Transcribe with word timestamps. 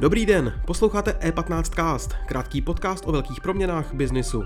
Dobrý 0.00 0.26
den, 0.26 0.60
posloucháte 0.66 1.10
E15cast, 1.10 2.10
krátký 2.26 2.62
podcast 2.62 3.04
o 3.06 3.12
velkých 3.12 3.40
proměnách 3.40 3.94
biznisu. 3.94 4.42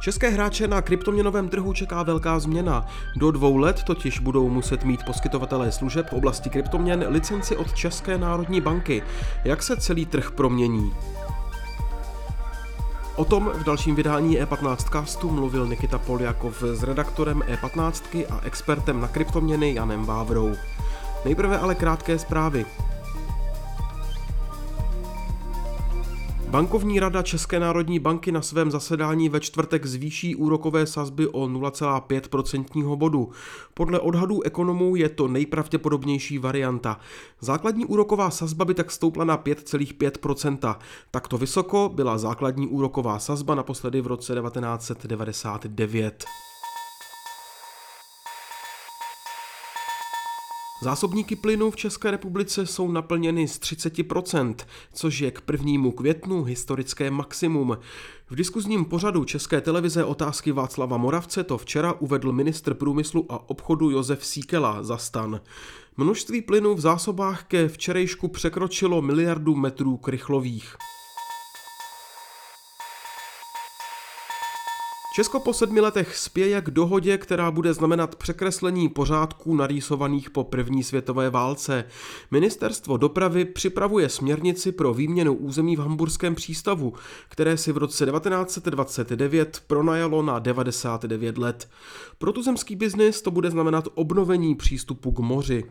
České 0.00 0.28
hráče 0.28 0.68
na 0.68 0.82
kryptoměnovém 0.82 1.48
trhu 1.48 1.72
čeká 1.72 2.02
velká 2.02 2.38
změna. 2.38 2.86
Do 3.16 3.30
dvou 3.30 3.56
let 3.56 3.82
totiž 3.82 4.18
budou 4.18 4.48
muset 4.48 4.84
mít 4.84 5.04
poskytovatelé 5.06 5.72
služeb 5.72 6.06
v 6.10 6.12
oblasti 6.12 6.50
kryptoměn 6.50 7.04
licenci 7.08 7.56
od 7.56 7.74
České 7.74 8.18
národní 8.18 8.60
banky. 8.60 9.02
Jak 9.44 9.62
se 9.62 9.76
celý 9.76 10.06
trh 10.06 10.30
promění? 10.30 10.92
O 13.16 13.24
tom 13.24 13.50
v 13.54 13.64
dalším 13.64 13.94
vydání 13.94 14.40
E15 14.40 14.76
castu 14.76 15.30
mluvil 15.30 15.66
Nikita 15.66 15.98
Poljakov 15.98 16.62
s 16.62 16.82
redaktorem 16.82 17.40
E15 17.40 18.26
a 18.30 18.40
expertem 18.44 19.00
na 19.00 19.08
kryptoměny 19.08 19.74
Janem 19.74 20.04
Vávrou. 20.04 20.52
Nejprve 21.24 21.58
ale 21.58 21.74
krátké 21.74 22.18
zprávy. 22.18 22.66
Bankovní 26.54 27.00
rada 27.00 27.22
České 27.22 27.60
národní 27.60 27.98
banky 27.98 28.32
na 28.32 28.42
svém 28.42 28.70
zasedání 28.70 29.28
ve 29.28 29.40
čtvrtek 29.40 29.86
zvýší 29.86 30.36
úrokové 30.36 30.86
sazby 30.86 31.26
o 31.26 31.40
0,5% 31.40 32.96
bodu. 32.96 33.30
Podle 33.74 34.00
odhadů 34.00 34.42
ekonomů 34.42 34.96
je 34.96 35.08
to 35.08 35.28
nejpravděpodobnější 35.28 36.38
varianta. 36.38 37.00
Základní 37.40 37.86
úroková 37.86 38.30
sazba 38.30 38.64
by 38.64 38.74
tak 38.74 38.90
stoupla 38.90 39.24
na 39.24 39.38
5,5%. 39.38 40.76
Takto 41.10 41.38
vysoko 41.38 41.90
byla 41.94 42.18
základní 42.18 42.66
úroková 42.66 43.18
sazba 43.18 43.54
naposledy 43.54 44.00
v 44.00 44.06
roce 44.06 44.34
1999. 44.34 46.24
Zásobníky 50.84 51.36
plynu 51.36 51.70
v 51.70 51.76
České 51.76 52.10
republice 52.10 52.66
jsou 52.66 52.92
naplněny 52.92 53.48
z 53.48 53.60
30%, 53.60 54.54
což 54.92 55.18
je 55.18 55.30
k 55.30 55.40
prvnímu 55.40 55.92
květnu 55.92 56.44
historické 56.44 57.10
maximum. 57.10 57.78
V 58.30 58.34
diskuzním 58.34 58.84
pořadu 58.84 59.24
České 59.24 59.60
televize 59.60 60.04
otázky 60.04 60.52
Václava 60.52 60.96
Moravce 60.96 61.44
to 61.44 61.58
včera 61.58 61.92
uvedl 61.92 62.32
ministr 62.32 62.74
průmyslu 62.74 63.32
a 63.32 63.50
obchodu 63.50 63.90
Josef 63.90 64.26
Síkela 64.26 64.82
za 64.82 64.96
stan. 64.96 65.40
Množství 65.96 66.42
plynu 66.42 66.74
v 66.74 66.80
zásobách 66.80 67.44
ke 67.44 67.68
včerejšku 67.68 68.28
překročilo 68.28 69.02
miliardu 69.02 69.56
metrů 69.56 69.96
krychlových. 69.96 70.76
Česko 75.14 75.40
po 75.40 75.52
sedmi 75.52 75.80
letech 75.80 76.16
spěje 76.16 76.60
k 76.60 76.70
dohodě, 76.70 77.18
která 77.18 77.50
bude 77.50 77.74
znamenat 77.74 78.16
překreslení 78.16 78.88
pořádků 78.88 79.54
narýsovaných 79.54 80.30
po 80.30 80.44
první 80.44 80.82
světové 80.82 81.30
válce. 81.30 81.84
Ministerstvo 82.30 82.96
dopravy 82.96 83.44
připravuje 83.44 84.08
směrnici 84.08 84.72
pro 84.72 84.94
výměnu 84.94 85.34
území 85.34 85.76
v 85.76 85.80
Hamburském 85.80 86.34
přístavu, 86.34 86.92
které 87.28 87.56
si 87.56 87.72
v 87.72 87.76
roce 87.76 88.06
1929 88.06 89.62
pronajalo 89.66 90.22
na 90.22 90.38
99 90.38 91.38
let. 91.38 91.68
Pro 92.18 92.32
tuzemský 92.32 92.76
biznis 92.76 93.22
to 93.22 93.30
bude 93.30 93.50
znamenat 93.50 93.88
obnovení 93.94 94.54
přístupu 94.54 95.12
k 95.12 95.18
moři. 95.18 95.64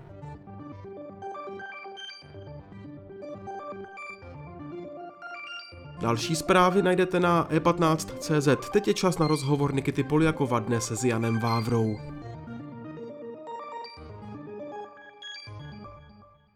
Další 6.03 6.35
zprávy 6.35 6.81
najdete 6.81 7.19
na 7.19 7.47
e15.cz. 7.49 8.69
Teď 8.71 8.87
je 8.87 8.93
čas 8.93 9.17
na 9.17 9.27
rozhovor 9.27 9.73
Nikity 9.73 10.03
Poliakova 10.03 10.59
dnes 10.59 10.91
s 10.91 11.03
Janem 11.03 11.39
Vávrou. 11.39 11.97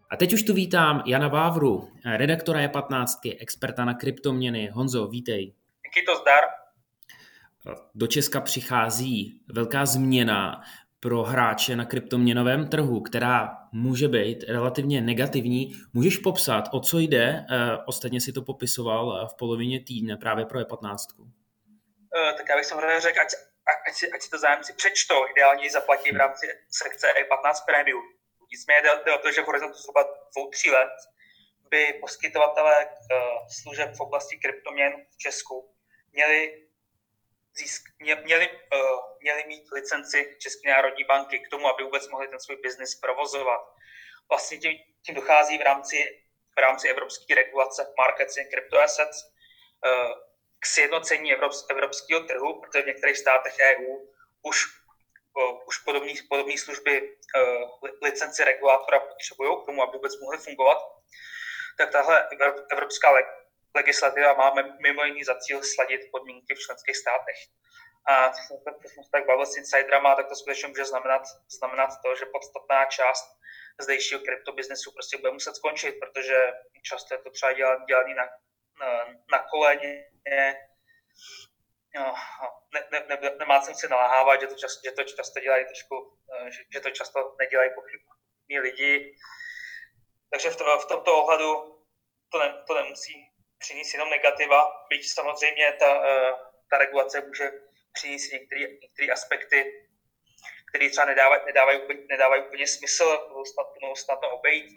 A 0.09 0.15
teď 0.17 0.33
už 0.33 0.43
tu 0.43 0.53
vítám 0.53 1.03
Jana 1.05 1.27
Vávru, 1.27 1.89
redaktora 2.05 2.67
E15, 2.67 3.35
experta 3.39 3.85
na 3.85 3.93
kryptoměny. 3.93 4.69
Honzo, 4.73 5.07
vítej. 5.07 5.53
Díky 5.85 6.05
to 6.05 6.15
zdar. 6.21 6.43
Do 7.95 8.07
Česka 8.07 8.41
přichází 8.41 9.41
velká 9.53 9.85
změna 9.85 10.61
pro 11.07 11.23
hráče 11.23 11.75
na 11.75 11.85
kryptoměnovém 11.85 12.69
trhu, 12.69 13.01
která 13.01 13.57
může 13.71 14.07
být 14.07 14.43
relativně 14.43 15.01
negativní. 15.01 15.73
Můžeš 15.93 16.17
popsat, 16.17 16.63
o 16.71 16.79
co 16.79 16.99
jde? 16.99 17.25
Eh, 17.25 17.77
ostatně 17.85 18.21
si 18.21 18.31
to 18.31 18.41
popisoval 18.41 19.03
eh, 19.07 19.27
v 19.31 19.35
polovině 19.37 19.83
týdne 19.83 20.17
právě 20.17 20.45
pro 20.45 20.59
E15. 20.59 20.97
Eh, 22.15 22.33
tak 22.33 22.49
já 22.49 22.55
bych 22.55 22.65
samozřejmě 22.65 22.99
řekl, 23.01 23.19
ať, 23.21 23.27
ať, 23.87 23.93
si, 23.93 24.11
ať 24.11 24.21
si 24.21 24.29
to 24.29 24.37
zájemci 24.37 24.73
přečtou, 24.73 25.19
ideálně 25.31 25.63
ji 25.63 25.69
zaplatí 25.69 26.11
v 26.11 26.15
rámci 26.15 26.47
sekce 26.69 27.07
E15 27.07 27.53
Premium. 27.67 28.03
Nicméně 28.51 28.81
jde, 28.83 29.13
o 29.15 29.17
to, 29.17 29.31
že 29.31 29.41
v 29.41 29.45
horizontu 29.45 29.77
zhruba 29.77 30.03
dvou, 30.03 30.49
tří 30.49 30.71
let 30.71 30.95
by 31.69 31.93
poskytovatelé 32.01 32.75
služeb 33.61 33.95
v 33.95 33.99
oblasti 33.99 34.37
kryptoměn 34.37 34.93
v 35.13 35.17
Česku 35.17 35.69
měli 36.13 36.66
získ, 37.57 37.81
mě, 37.99 38.15
měli, 38.15 38.49
uh, 38.49 38.99
měli 39.21 39.43
mít 39.47 39.71
licenci 39.71 40.35
České 40.39 40.69
národní 40.69 41.03
banky 41.03 41.39
k 41.39 41.49
tomu, 41.49 41.67
aby 41.67 41.83
vůbec 41.83 42.07
mohli 42.09 42.27
ten 42.27 42.39
svůj 42.39 42.57
biznis 42.57 42.95
provozovat. 42.95 43.61
Vlastně 44.29 44.57
tím, 44.57 44.73
tím 45.05 45.15
dochází 45.15 45.57
v 45.57 45.61
rámci, 45.61 46.23
v 46.57 46.59
rámci 46.59 46.89
evropské 46.89 47.35
regulace 47.35 47.93
markets 47.97 48.37
in 48.37 48.49
crypto 48.49 48.79
assets 48.79 49.23
uh, 49.23 50.11
k 50.59 50.65
sjednocení 50.65 51.33
evropsk, 51.33 51.71
evropského 51.71 52.23
trhu, 52.23 52.61
protože 52.61 52.83
v 52.83 52.87
některých 52.87 53.17
státech 53.17 53.53
EU 53.59 53.97
už, 54.41 54.65
uh, 55.37 55.67
už 55.67 55.77
podobné 56.29 56.57
služby 56.57 57.01
uh, 57.01 57.89
licenci 58.01 58.43
regulátora 58.43 58.99
potřebují 58.99 59.61
k 59.61 59.65
tomu, 59.65 59.83
aby 59.83 59.91
vůbec 59.91 60.19
mohly 60.19 60.37
fungovat. 60.37 60.77
Tak 61.77 61.91
tahle 61.91 62.29
evropská 62.71 63.11
legislativa 63.77 64.33
má 64.33 64.53
mimo 64.81 65.03
jiný 65.03 65.23
za 65.23 65.35
cíl 65.39 65.63
sladit 65.63 66.01
podmínky 66.11 66.55
v 66.55 66.63
členských 66.65 66.97
státech. 66.97 67.39
A 68.09 68.29
když 68.29 68.91
jsme 68.91 69.03
se 69.03 69.11
tak 69.11 69.25
bavili 69.25 69.45
s 69.45 69.57
insiderama, 69.57 70.15
tak 70.15 70.27
to 70.27 70.35
skutečně 70.35 70.67
může 70.67 70.85
znamenat, 70.85 71.23
znamenat 71.59 71.89
to, 72.03 72.15
že 72.15 72.25
podstatná 72.25 72.85
část 72.85 73.27
zdejšího 73.81 74.19
kryptobiznesu 74.21 74.91
prostě 74.91 75.17
bude 75.17 75.31
muset 75.31 75.55
skončit, 75.55 75.91
protože 75.99 76.37
často 76.83 77.13
je 77.13 77.17
to 77.17 77.29
třeba 77.29 77.51
dělat, 77.53 77.85
dělaný 77.87 78.13
na, 78.13 78.25
na, 78.79 78.89
na 79.31 79.39
koleně, 79.51 80.05
no, 81.95 82.15
ne, 82.73 82.87
ne, 82.91 83.17
ne, 83.21 83.31
nemá 83.39 83.61
se 83.61 83.87
naláhávat, 83.87 84.41
že 84.41 84.47
to, 84.47 84.55
často, 84.55 84.81
že 84.85 84.91
to 84.91 85.03
často 85.03 85.39
dělají 85.39 85.65
trošku, 85.65 86.17
že, 86.49 86.63
že 86.73 86.79
to 86.79 86.89
často 86.89 87.35
nedělají 87.39 87.69
pochybní 87.75 88.59
lidi. 88.59 89.15
Takže 90.31 90.49
v, 90.49 90.55
to, 90.55 90.79
v 90.79 90.85
tomto 90.85 91.23
ohledu 91.23 91.83
to, 92.31 92.39
ne, 92.39 92.63
to 92.67 92.73
nemusí 92.73 93.26
přinést 93.59 93.93
jenom 93.93 94.09
negativa, 94.09 94.85
byť 94.89 95.13
samozřejmě 95.13 95.73
ta, 95.79 96.07
eh, 96.09 96.31
ta 96.69 96.77
regulace 96.77 97.21
může 97.21 97.51
přinést 97.93 98.31
některé, 98.31 98.61
některé 98.61 99.13
aspekty, 99.13 99.87
které 100.69 100.89
třeba 100.89 101.05
nedávají, 101.05 101.41
nedávají, 101.45 101.81
úplně, 101.81 101.99
nedávají 102.09 102.43
úplně 102.43 102.67
smysl, 102.67 103.27
budou 103.27 103.45
snad, 103.45 103.67
budou 103.73 103.95
snadno 103.95 104.29
obejít. 104.29 104.71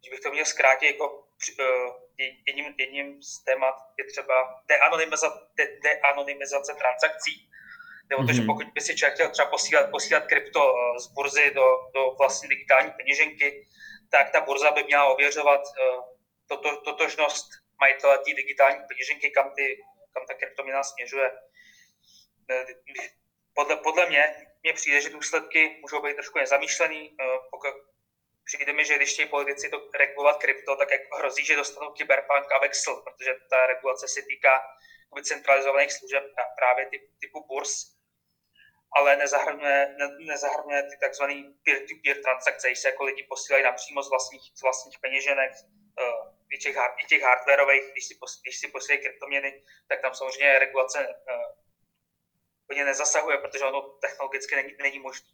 Když 0.00 0.10
bych 0.10 0.20
to 0.20 0.30
měl 0.30 0.44
zkrátit, 0.44 0.86
jako 0.86 1.26
eh, 1.60 1.64
jedním, 2.46 2.74
jedním 2.78 3.22
z 3.22 3.44
témat 3.44 3.74
je 3.98 4.04
třeba 4.04 4.62
deanonymizace, 4.68 5.38
de, 5.56 5.64
deanonymizace 5.82 6.74
transakcí. 6.74 7.50
Nebo 8.10 8.24
to, 8.24 8.32
že 8.32 8.40
mhm. 8.40 8.46
pokud 8.46 8.66
by 8.74 8.80
si 8.80 8.96
člověk 8.96 9.14
chtěl 9.14 9.30
třeba 9.30 9.48
posílat, 9.48 9.90
posílat 9.90 10.26
krypto 10.26 10.74
eh, 10.74 11.00
z 11.00 11.06
burzy 11.06 11.50
do, 11.54 11.66
do 11.94 12.10
vlastní 12.18 12.48
digitální 12.48 12.90
peněženky, 12.90 13.66
tak 14.10 14.30
ta 14.30 14.40
burza 14.40 14.70
by 14.70 14.84
měla 14.84 15.04
ověřovat 15.04 15.60
toto, 16.48 16.76
totožnost 16.76 17.48
majitele 17.80 18.18
té 18.18 18.34
digitální 18.34 18.84
peněženky, 18.88 19.30
kam, 19.30 19.54
ty, 19.54 19.82
kam 20.14 20.26
ta 20.26 20.34
kryptoměna 20.34 20.82
směřuje. 20.82 21.30
Podle, 23.54 23.76
podle 23.76 24.08
mě, 24.08 24.46
mně 24.62 24.72
přijde, 24.72 25.00
že 25.00 25.10
důsledky 25.10 25.78
můžou 25.80 26.02
být 26.02 26.14
trošku 26.14 26.38
nezamýšlený. 26.38 27.16
Eh, 27.20 27.38
pokud 27.50 27.74
přijde 28.44 28.72
mi, 28.72 28.84
že 28.84 28.96
když 28.96 29.12
chtějí 29.12 29.28
politici 29.28 29.68
to 29.68 29.90
regulovat 29.98 30.36
krypto, 30.36 30.76
tak 30.76 30.90
jak 30.90 31.00
hrozí, 31.18 31.44
že 31.44 31.56
dostanou 31.56 31.90
kyberpunk 31.90 32.52
a 32.52 32.58
vexel, 32.58 32.96
protože 32.96 33.34
ta 33.50 33.66
regulace 33.66 34.08
se 34.08 34.22
týká 34.22 34.62
centralizovaných 35.22 35.92
služeb 35.92 36.24
právě 36.56 36.86
typ, 36.86 37.02
typu 37.20 37.46
burs, 37.46 37.72
ale 38.96 39.16
nezahrnuje, 39.16 39.94
ne, 39.98 40.08
nezahrnuje 40.18 40.82
ty 40.82 40.96
takzvané 41.00 41.34
peer-to-peer 41.64 42.22
transakce, 42.22 42.68
když 42.68 42.78
se 42.78 42.88
jako 42.88 43.04
lidi 43.04 43.26
posílají 43.28 43.64
napřímo 43.64 44.02
z 44.02 44.10
vlastních, 44.10 44.42
z 44.54 44.62
vlastních 44.62 44.98
peněženek, 44.98 45.50
uh, 45.52 46.35
i 46.54 46.58
těch, 46.58 46.76
i 46.76 47.06
těch 47.08 47.22
hardwareových, 47.22 47.84
když 47.92 48.04
si, 48.04 48.14
když 48.42 48.56
si 48.58 48.68
posílají 48.68 49.02
kryptoměny, 49.02 49.62
tak 49.88 49.98
tam 50.02 50.14
samozřejmě 50.14 50.58
regulace 50.58 50.98
uh, 50.98 51.66
úplně 52.64 52.84
nezasahuje, 52.84 53.38
protože 53.38 53.64
ono 53.64 53.80
technologicky 54.00 54.56
není, 54.56 54.72
není 54.82 54.98
možné. 54.98 55.28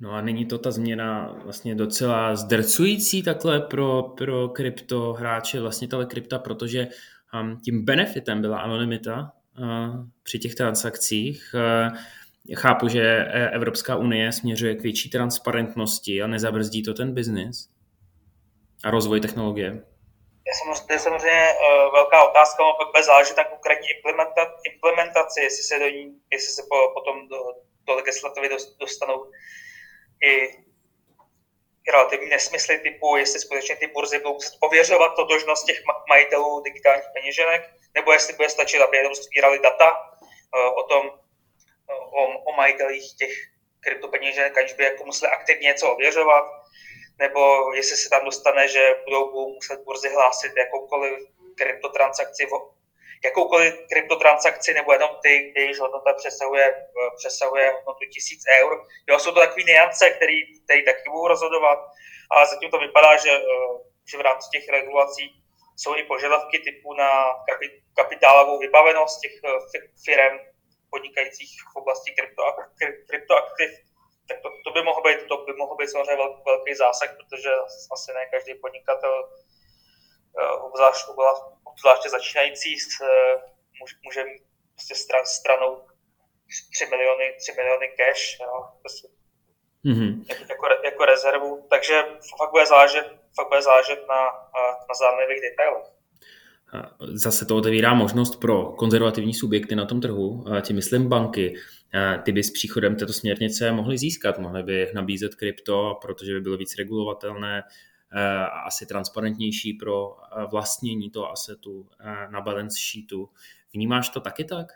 No 0.00 0.12
a 0.12 0.20
není 0.20 0.46
to 0.46 0.58
ta 0.58 0.70
změna 0.70 1.32
vlastně 1.44 1.74
docela 1.74 2.36
zdrcující 2.36 3.22
takhle 3.22 3.60
pro, 3.60 4.02
pro 4.02 4.48
krypto 4.48 5.12
hráče, 5.12 5.60
vlastně 5.60 5.88
tahle 5.88 6.06
krypta, 6.06 6.38
protože 6.38 6.88
um, 7.40 7.60
tím 7.60 7.84
benefitem 7.84 8.40
byla 8.40 8.58
anonymita 8.60 9.32
uh, 9.58 10.06
při 10.22 10.38
těch 10.38 10.54
transakcích. 10.54 11.54
Uh, 11.54 11.98
chápu, 12.54 12.88
že 12.88 13.24
Evropská 13.52 13.96
unie 13.96 14.32
směřuje 14.32 14.74
k 14.74 14.82
větší 14.82 15.10
transparentnosti 15.10 16.22
a 16.22 16.26
nezabrzdí 16.26 16.82
to 16.82 16.94
ten 16.94 17.14
biznis 17.14 17.70
a 18.84 18.90
rozvoj 18.90 19.20
technologie? 19.20 19.82
Je 20.46 20.52
samozřejmě, 20.54 20.86
to 20.86 20.92
je 20.92 20.98
samozřejmě 20.98 21.54
uh, 21.54 21.92
velká 21.92 22.24
otázka, 22.30 22.64
ale 22.64 22.86
bude 22.92 23.02
záležet 23.02 23.36
na 23.36 23.44
konkrétní 23.44 23.88
implementa, 23.90 24.54
implementaci, 24.72 25.40
jestli 25.40 25.62
se 25.62 25.78
do 25.78 25.88
ní, 25.88 26.20
jestli 26.32 26.52
se 26.52 26.62
po, 26.70 26.90
potom 26.94 27.28
do, 27.28 27.38
do 27.86 27.94
legislativy 27.94 28.48
dostanou 28.80 29.30
i 30.24 30.64
relativní 31.92 32.28
nesmysly 32.28 32.78
typu, 32.78 33.16
jestli 33.16 33.40
skutečně 33.40 33.76
ty 33.76 33.86
burzy 33.86 34.18
budou 34.18 34.34
muset 34.34 34.54
ověřovat 34.60 35.16
totožnost 35.16 35.66
těch 35.66 35.82
majitelů 36.08 36.60
digitálních 36.60 37.04
peněženek, 37.14 37.70
nebo 37.94 38.12
jestli 38.12 38.34
bude 38.34 38.48
stačit, 38.48 38.80
aby 38.80 38.96
jenom 38.96 39.14
sbírali 39.14 39.58
data 39.58 39.90
uh, 39.90 40.78
o 40.78 40.82
tom, 40.82 41.10
o, 42.12 42.38
o 42.38 42.52
majitelích 42.52 43.16
těch 43.18 43.32
kryptopeněženek, 43.80 44.58
aniž 44.58 44.72
by 44.72 44.84
jako 44.84 45.04
museli 45.04 45.32
aktivně 45.32 45.66
něco 45.66 45.92
ověřovat, 45.92 46.44
nebo 47.18 47.72
jestli 47.72 47.96
se 47.96 48.08
tam 48.10 48.24
dostane, 48.24 48.68
že 48.68 48.94
budou 49.04 49.54
muset 49.54 49.80
burzy 49.80 50.08
hlásit 50.08 50.52
jakoukoliv 50.56 51.18
kryptotransakci, 51.56 52.46
jakoukoliv 53.24 53.74
kryptotransakci, 53.92 54.74
nebo 54.74 54.92
jenom 54.92 55.10
ty, 55.22 55.52
jejíž 55.56 55.78
hodnota 55.80 56.12
přesahuje, 56.12 56.74
přesahuje 57.16 57.70
hodnotu 57.70 58.04
tisíc 58.12 58.42
eur. 58.60 58.86
Jo, 59.08 59.18
jsou 59.18 59.32
to 59.32 59.40
takové 59.40 59.62
niance, 59.62 60.10
které 60.10 60.82
taky 60.84 61.10
budou 61.10 61.28
rozhodovat, 61.28 61.78
ale 62.30 62.46
zatím 62.46 62.70
to 62.70 62.78
vypadá, 62.78 63.16
že, 63.16 63.30
eh, 63.30 63.78
že 64.10 64.18
v 64.18 64.20
rámci 64.20 64.48
těch 64.52 64.68
regulací 64.68 65.42
jsou 65.76 65.96
i 65.96 66.02
požadavky 66.02 66.58
typu 66.58 66.94
na 66.94 67.32
kapitálovou 67.96 68.58
vybavenost 68.58 69.20
těch 69.20 69.32
eh, 69.44 69.78
firm 70.04 70.38
podnikajících 70.90 71.50
v 71.72 71.76
oblasti 71.76 72.14
kryptoaktiv, 73.08 73.70
tak 74.28 74.38
to, 74.42 74.48
to, 74.64 74.70
by 74.74 74.82
mohlo 74.82 75.02
být, 75.02 75.18
to 75.28 75.36
by 75.46 75.52
mohlo 75.52 75.76
být 75.76 75.88
samozřejmě 75.88 76.16
velký, 76.16 76.40
velký 76.46 76.74
zásah, 76.74 77.16
protože 77.18 77.50
asi 77.94 78.12
ne 78.14 78.26
každý 78.34 78.54
podnikatel, 78.54 79.14
eh, 80.40 80.56
obzvlášť, 80.66 81.04
obzvláště 81.64 82.08
začínající, 82.08 82.70
může, 83.80 83.94
může 84.04 84.22
prostě 84.74 84.94
stranou 85.24 85.86
3 86.72 86.86
miliony, 86.86 87.34
3 87.38 87.52
miliony 87.52 87.88
cash, 87.98 88.40
jo, 88.40 88.64
prostě 88.80 89.08
mm-hmm. 89.84 90.24
jako, 90.50 90.66
jako, 90.84 91.04
rezervu, 91.04 91.66
takže 91.70 92.04
fakt 92.38 92.50
bude 92.50 92.66
záležet, 92.66 93.06
fakt 93.36 93.48
bude 93.48 93.62
záležet 93.62 94.00
na, 94.08 94.22
na 94.88 94.94
zájemných 95.00 95.42
detailech. 95.42 95.86
Zase 97.00 97.46
to 97.46 97.56
otevírá 97.56 97.94
možnost 97.94 98.36
pro 98.36 98.64
konzervativní 98.64 99.34
subjekty 99.34 99.74
na 99.74 99.86
tom 99.86 100.00
trhu, 100.00 100.44
tím 100.62 100.76
myslím 100.76 101.08
banky, 101.08 101.54
ty 102.24 102.32
by 102.32 102.42
s 102.42 102.52
příchodem 102.52 102.96
této 102.96 103.12
směrnice 103.12 103.72
mohly 103.72 103.98
získat, 103.98 104.38
mohly 104.38 104.62
by 104.62 104.90
nabízet 104.94 105.34
krypto, 105.34 105.98
protože 106.02 106.32
by 106.32 106.40
bylo 106.40 106.56
víc 106.56 106.78
regulovatelné 106.78 107.62
a 108.52 108.60
asi 108.60 108.86
transparentnější 108.86 109.72
pro 109.72 110.16
vlastnění 110.50 111.10
toho 111.10 111.30
asetu 111.30 111.88
na 112.30 112.40
balance 112.40 112.78
sheetu. 112.78 113.30
Vnímáš 113.74 114.08
to 114.08 114.20
taky 114.20 114.44
tak? 114.44 114.66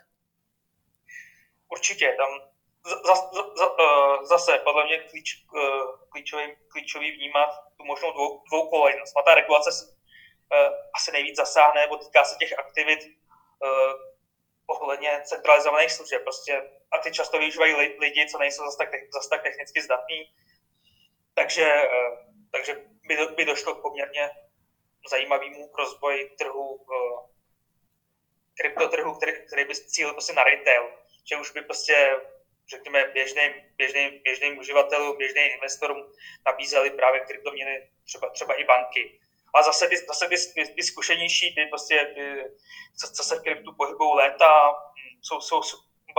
Určitě, 1.71 2.15
tam 2.17 2.27
zase 4.23 4.51
podle 4.63 4.85
mě 4.85 4.97
klíč, 4.97 5.45
klíčový, 6.09 6.43
klíčový 6.67 7.11
vnímat 7.11 7.49
tu 7.77 7.85
možnou 7.85 8.13
dvou, 8.13 8.43
dvou 8.49 8.69
kolejnost. 8.69 9.17
A 9.17 9.21
ta 9.21 9.35
regulace 9.35 9.69
asi 10.95 11.11
nejvíc 11.11 11.35
zasáhne, 11.35 11.81
nebo 11.81 11.97
týká 11.97 12.23
se 12.23 12.35
těch 12.39 12.59
aktivit 12.59 12.99
ohledně 14.67 15.21
centralizovaných 15.23 15.91
služeb. 15.91 16.23
Prostě, 16.23 16.61
a 16.91 16.97
ty 16.97 17.11
často 17.11 17.39
využívají 17.39 17.73
lidi, 17.99 18.27
co 18.31 18.37
nejsou 18.37 18.65
zase 18.65 18.77
tak, 18.77 18.89
zase 19.13 19.29
tak 19.29 19.43
technicky 19.43 19.81
zdatní. 19.81 20.33
Takže, 21.33 21.65
eh, 21.65 22.11
takže 22.51 22.81
by, 23.07 23.17
do, 23.17 23.29
by 23.29 23.45
došlo 23.45 23.75
k 23.75 23.81
poměrně 23.81 24.29
zajímavému 25.09 25.71
rozvoji 25.77 26.29
trhu, 26.29 26.85
eh, 26.93 27.29
kryptotrhu, 28.61 29.13
který, 29.13 29.31
který 29.47 29.65
by 29.65 29.75
cílil 29.75 30.13
prostě 30.13 30.33
na 30.33 30.43
retail. 30.43 30.91
Že 31.29 31.37
už 31.37 31.51
by 31.51 31.61
prostě 31.61 32.15
řekněme, 32.69 33.07
běžným, 33.13 33.51
běžným, 33.77 34.21
běžným 34.23 34.57
uživatelům, 34.57 35.17
běžným 35.17 35.51
investorům 35.53 36.11
nabízeli 36.45 36.91
právě 36.91 37.19
kryptoměny, 37.19 37.89
třeba, 38.05 38.29
třeba 38.29 38.53
i 38.53 38.63
banky. 38.63 39.19
A 39.53 39.63
zase 39.63 39.87
by, 39.87 39.97
zase 39.97 40.27
by, 40.27 40.35
by, 40.55 40.73
by 40.73 40.83
zkušenější, 40.83 41.53
by 41.55 41.65
prostě, 41.65 42.13
by, 42.15 42.43
co, 42.99 43.11
co 43.13 43.23
se 43.23 43.39
kryptu 43.39 43.75
pohybují 43.77 44.15
léta, 44.15 44.69
mm, 44.69 45.19
jsou, 45.21 45.41
jsou, 45.41 45.61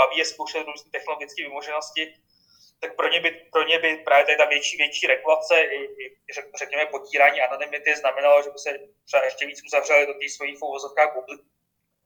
baví 0.00 0.19
je 0.19 0.25
zkoušet 0.25 0.67
různé 0.67 0.91
technologické 0.91 1.43
vymoženosti, 1.43 2.14
tak 2.81 2.97
pro 2.97 3.08
ně 3.08 3.20
by, 3.20 3.31
pro 3.52 3.62
ně 3.62 3.79
by 3.79 3.97
právě 3.97 4.25
tady 4.25 4.37
ta 4.37 4.44
větší, 4.44 4.76
větší 4.76 5.06
regulace 5.06 5.55
i, 5.61 5.79
i 6.02 6.05
řekněme 6.58 6.87
potírání 6.87 7.41
anonymity 7.41 7.97
znamenalo, 7.97 8.43
že 8.43 8.50
by 8.50 8.58
se 8.58 8.70
třeba 9.06 9.25
ještě 9.25 9.47
víc 9.47 9.61
uzavřeli 9.67 10.06
do 10.06 10.14
té 10.14 10.29
svojí 10.29 10.56
bubli, 11.14 11.37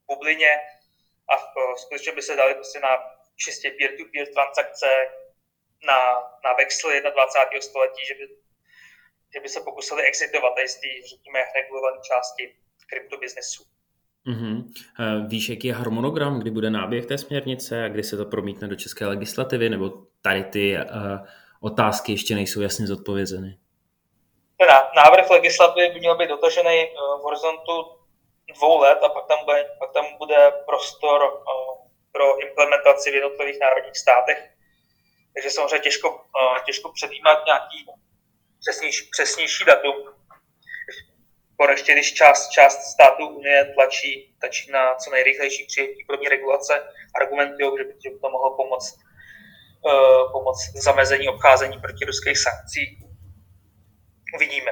bublině 0.07 0.51
a 1.33 1.35
skutečně 1.77 2.13
by 2.13 2.23
se 2.23 2.37
dali 2.37 2.55
prostě 2.55 2.81
na 2.81 2.93
čistě 3.37 3.71
peer-to-peer 3.71 4.27
transakce, 4.33 4.89
na, 5.87 5.99
na 6.45 6.53
vexly 6.53 7.01
21. 7.01 7.61
století, 7.61 8.07
že 8.07 8.15
by 8.15 8.29
že 9.35 9.41
by 9.41 9.49
se 9.49 9.61
pokusili 9.61 10.03
exitovat 10.03 10.53
z 10.67 10.75
té, 10.75 10.89
řekněme, 11.09 11.45
regulované 11.55 12.01
části 12.03 12.57
kryptobiznesu. 12.89 13.74
Mm-hmm. 14.29 14.73
Víš, 15.27 15.49
jaký 15.49 15.67
je 15.69 15.75
harmonogram, 15.75 16.41
kdy 16.41 16.51
bude 16.51 16.71
náběh 16.71 17.07
té 17.07 17.19
směrnice 17.19 17.85
a 17.85 17.89
kdy 17.89 18.03
se 18.03 18.17
to 18.17 18.25
promítne 18.25 18.69
do 18.69 18.77
české 18.77 19.07
legislativy, 19.07 19.69
nebo 19.69 19.93
tady 20.23 20.45
ty 20.45 20.77
uh, 20.77 21.27
otázky 21.61 22.13
ještě 22.13 22.35
nejsou 22.35 22.61
jasně 22.61 22.87
zodpovězeny? 22.87 23.59
Teda, 24.59 24.91
návrh 24.97 25.31
legislativy 25.31 25.89
by 25.89 26.01
měl 26.01 26.17
být 26.17 26.29
dotažený 26.29 26.85
uh, 26.85 27.21
v 27.21 27.23
horizontu 27.23 27.73
dvou 28.57 28.79
let 28.81 28.99
a 29.05 29.09
pak 29.09 29.27
tam 29.27 29.39
bude, 29.45 29.65
pak 29.79 29.93
tam 29.93 30.05
bude 30.19 30.53
prostor 30.67 31.23
uh, 31.23 31.89
pro 32.13 32.41
implementaci 32.41 33.11
v 33.11 33.15
jednotlivých 33.15 33.61
národních 33.61 33.99
státech. 33.99 34.51
Takže 35.35 35.51
samozřejmě 35.51 35.79
těžko, 35.79 36.09
uh, 36.11 36.59
těžko 36.67 36.93
předjímat 36.93 37.39
nějaký 37.47 37.87
přesnější, 38.61 39.09
přesnější 39.11 39.65
datum. 39.65 40.14
Ještě 41.71 41.93
když 41.93 42.15
část, 42.15 42.49
část 42.49 42.83
států 42.83 43.29
Unie 43.29 43.65
tlačí, 43.75 44.35
tlačí 44.41 44.73
na 44.73 44.95
co 44.95 45.11
nejrychlejší 45.11 45.65
přijetí 45.67 46.05
první 46.07 46.29
regulace, 46.29 46.73
argumentují, 47.23 47.71
že 47.79 47.85
by 47.85 48.19
to 48.21 48.31
mohlo 48.31 48.57
pomoct, 48.57 48.99
uh, 49.87 50.33
pomoct 50.33 50.73
zamezení 50.85 51.29
obcházení 51.29 51.79
proti 51.81 52.05
ruských 52.05 52.39
sankcí. 52.39 52.81
Uvidíme. 54.37 54.71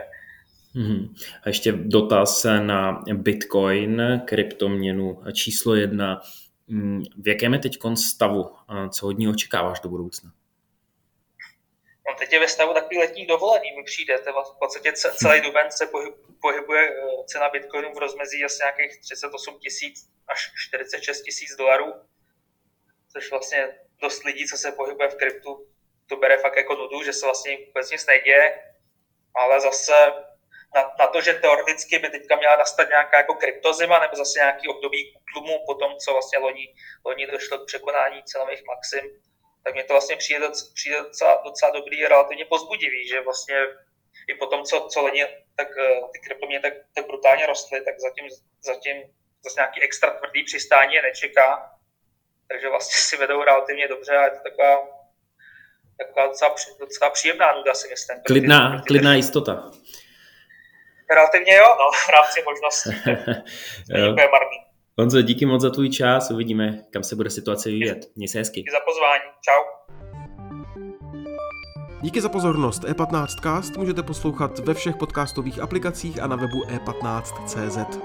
Hmm. 0.75 1.15
A 1.43 1.49
ještě 1.49 1.73
dotaz 1.73 2.45
na 2.45 3.01
Bitcoin, 3.13 4.23
kryptoměnu 4.25 5.23
číslo 5.33 5.75
jedna. 5.75 6.21
Hmm, 6.69 7.03
v 7.23 7.29
jakém 7.29 7.53
je 7.53 7.59
teď 7.59 7.79
stavu? 7.95 8.51
Co 8.91 9.07
od 9.07 9.19
ní 9.19 9.29
očekáváš 9.29 9.81
do 9.81 9.89
budoucna? 9.89 10.31
Teď 12.23 12.33
je 12.33 12.41
ve 12.41 12.49
stavu 12.49 12.75
takový 12.75 12.99
letní 12.99 13.26
dovolený, 13.26 13.73
mi 13.73 13.85
přijde. 13.85 14.19
V 14.19 14.59
podstatě 14.59 14.93
celý 14.93 15.41
duben 15.41 15.71
se 15.71 15.91
pohybuje 16.41 16.88
eh, 16.88 17.25
cena 17.26 17.49
Bitcoinu 17.49 17.93
v 17.95 17.99
rozmezí 17.99 18.45
asi 18.45 18.59
nějakých 18.62 19.00
38 19.00 19.59
tisíc 19.59 20.09
až 20.29 20.52
46 20.69 21.23
tisíc 21.23 21.57
dolarů, 21.57 21.95
což 23.12 23.31
vlastně 23.31 23.79
dost 24.02 24.25
lidí, 24.25 24.47
co 24.47 24.57
se 24.57 24.73
pohybuje 24.73 25.09
v 25.09 25.14
kryptu, 25.14 25.67
to 26.07 26.17
bere 26.17 26.38
fakt 26.38 26.57
jako 26.57 26.75
nudu, 26.75 27.02
že 27.02 27.12
se 27.12 27.26
vlastně 27.26 27.59
vůbec 27.67 27.91
nic 27.91 28.07
neděje, 28.07 28.75
ale 29.35 29.61
zase 29.61 29.93
na, 30.75 30.95
na 30.99 31.07
to, 31.07 31.21
že 31.21 31.35
teoreticky 31.35 31.99
by 31.99 32.11
teďka 32.11 32.37
měla 32.37 32.57
nastat 32.57 32.88
nějaká 32.88 33.17
jako 33.17 33.35
kryptozima 33.35 33.99
nebo 33.99 34.17
zase 34.17 34.38
nějaký 34.38 34.69
období 34.69 35.14
tlumu 35.33 35.64
po 35.67 35.75
tom, 35.75 35.97
co 35.97 36.12
vlastně 36.12 36.38
loni, 36.38 36.75
loni 37.05 37.26
došlo 37.26 37.59
k 37.59 37.67
překonání 37.67 38.23
cenových 38.25 38.62
maxim, 38.67 39.23
tak 39.64 39.75
mě 39.75 39.85
to 39.85 39.95
vlastně 39.95 40.16
přijde, 40.16 40.40
docela, 40.40 40.71
přijde 40.75 40.97
docela, 40.99 41.42
docela 41.45 41.73
dobrý 41.73 42.04
a 42.04 42.09
relativně 42.09 42.45
pozbudivý, 42.45 43.09
že 43.09 43.21
vlastně 43.21 43.57
i 44.28 44.35
po 44.35 44.47
tom, 44.47 44.62
co, 44.64 44.87
co 44.90 45.00
loni, 45.00 45.25
tak 45.57 45.69
eh, 45.78 46.00
ty 46.12 46.19
kryptoměny 46.19 46.62
tak, 46.62 46.73
tak 46.95 47.07
brutálně 47.07 47.47
rostly, 47.47 47.85
tak 47.85 47.95
zatím, 48.00 48.28
zatím 48.64 48.97
zase 49.45 49.61
nějaký 49.61 49.83
extra 49.83 50.11
tvrdý 50.11 50.45
přistání 50.45 50.95
je 50.95 51.02
nečeká, 51.02 51.71
takže 52.49 52.69
vlastně 52.69 52.97
si 52.97 53.16
vedou 53.16 53.42
relativně 53.42 53.88
dobře 53.88 54.16
a 54.16 54.25
je 54.25 54.31
to 54.31 54.37
taková, 54.42 54.88
taková 55.99 56.26
docela, 56.26 56.54
docela 56.81 57.11
příjemná 57.11 57.52
nuda, 57.52 57.75
si 57.75 57.88
myslím. 57.88 58.21
Klidná, 58.26 58.83
klidná 58.87 59.14
jistota. 59.14 59.71
Relativně 61.11 61.57
jo, 61.57 61.76
no, 61.78 61.90
v 62.07 62.09
rámci 62.09 62.42
možností. 62.42 62.90
to 64.16 64.21
je 64.21 64.28
marný. 64.28 64.62
Honzo, 64.99 65.23
díky 65.23 65.47
moc 65.47 65.63
za 65.63 65.71
tvůj 65.71 65.91
čas, 65.91 66.31
uvidíme, 66.31 66.85
kam 66.91 67.03
se 67.03 67.17
bude 67.17 67.31
situace 67.31 67.69
vyvíjet. 67.69 68.11
Měj 68.17 68.29
se 68.29 68.39
hezky. 68.39 68.61
Díky 68.61 68.71
za 68.71 68.79
pozvání, 68.87 69.23
čau. 69.41 69.63
Díky 72.03 72.21
za 72.21 72.29
pozornost. 72.29 72.85
E15cast 72.85 73.79
můžete 73.79 74.03
poslouchat 74.03 74.59
ve 74.59 74.75
všech 74.75 74.97
podcastových 74.97 75.61
aplikacích 75.61 76.23
a 76.23 76.27
na 76.27 76.37
webu 76.37 76.63
e15.cz. 76.65 77.99